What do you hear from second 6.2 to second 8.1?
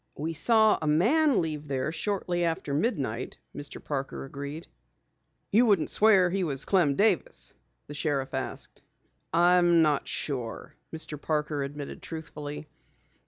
he was Clem Davis?" the